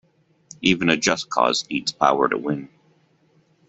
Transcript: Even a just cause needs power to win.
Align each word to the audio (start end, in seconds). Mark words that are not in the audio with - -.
Even 0.63 0.89
a 0.89 0.97
just 0.97 1.29
cause 1.29 1.69
needs 1.69 1.91
power 1.91 2.27
to 2.27 2.35
win. 2.35 2.69